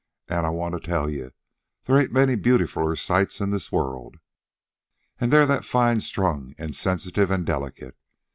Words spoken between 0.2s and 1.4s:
I wanta tell you